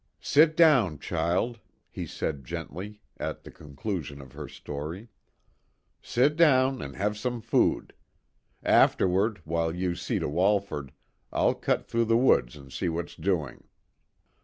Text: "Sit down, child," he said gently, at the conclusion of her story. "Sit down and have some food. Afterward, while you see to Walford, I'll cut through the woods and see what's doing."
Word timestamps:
"Sit 0.19 0.57
down, 0.57 0.97
child," 0.97 1.59
he 1.87 2.07
said 2.07 2.43
gently, 2.43 3.01
at 3.19 3.43
the 3.43 3.51
conclusion 3.51 4.19
of 4.19 4.31
her 4.31 4.47
story. 4.47 5.09
"Sit 6.01 6.35
down 6.35 6.81
and 6.81 6.95
have 6.95 7.15
some 7.15 7.39
food. 7.39 7.93
Afterward, 8.63 9.41
while 9.45 9.71
you 9.75 9.93
see 9.93 10.17
to 10.17 10.27
Walford, 10.27 10.91
I'll 11.31 11.53
cut 11.53 11.85
through 11.85 12.05
the 12.05 12.17
woods 12.17 12.55
and 12.55 12.73
see 12.73 12.89
what's 12.89 13.13
doing." 13.15 13.65